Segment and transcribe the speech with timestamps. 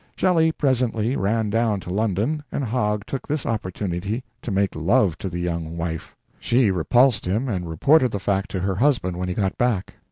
[0.15, 5.29] Shelley presently ran down to London, and Hogg took this opportunity to make love to
[5.29, 6.15] the young wife.
[6.39, 9.93] She repulsed him, and reported the fact to her husband when he got back.